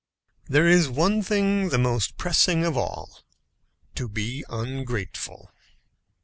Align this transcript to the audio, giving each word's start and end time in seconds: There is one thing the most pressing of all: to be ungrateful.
There 0.49 0.67
is 0.67 0.89
one 0.89 1.21
thing 1.21 1.69
the 1.69 1.77
most 1.77 2.17
pressing 2.17 2.65
of 2.65 2.75
all: 2.75 3.19
to 3.93 4.09
be 4.09 4.43
ungrateful. 4.49 5.51